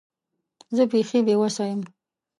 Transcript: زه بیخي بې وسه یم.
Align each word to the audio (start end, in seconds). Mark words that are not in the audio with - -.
زه 0.75 0.83
بیخي 0.91 1.19
بې 1.25 1.35
وسه 1.41 1.63
یم. 1.69 1.81